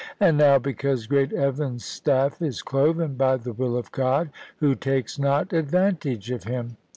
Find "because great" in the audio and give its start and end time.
0.57-1.31